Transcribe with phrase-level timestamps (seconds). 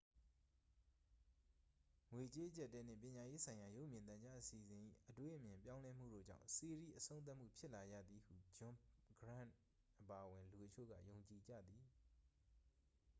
[2.11, 8.75] ငွေကြေးအကျပ်အတည်းနှင့် ပညာရေးဆိုင်ရာ ရုပ်မြင်သံကြား အစီအစဉ်၏ အတွေးအမြင် ပြောင်းလဲမှုတို့ကြောင့် စီးရီး အဆုံးသတ်မှုဖြစ်လာရသည်ဟု ဂျွန်
[9.19, 9.47] ဂရန့်
[10.01, 11.83] အပါအဝင် လူအချို့က ယုံကြည်ကြသည်